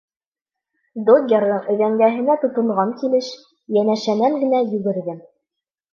[1.09, 3.31] Доггерҙың өҙәңгеһенә тотонған килеш,
[3.77, 5.25] йәнәшәнән генә йүгерҙем.